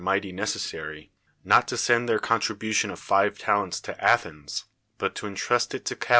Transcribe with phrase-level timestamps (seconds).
[0.03, 1.11] irhty necessary)
[1.43, 4.65] not to send their contribution of five talents to Athens,
[4.97, 6.09] but to intrust it to Ca.